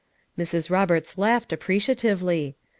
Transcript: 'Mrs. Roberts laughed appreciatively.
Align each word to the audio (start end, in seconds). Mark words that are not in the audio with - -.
'Mrs. 0.39 0.71
Roberts 0.71 1.15
laughed 1.15 1.53
appreciatively. 1.53 2.55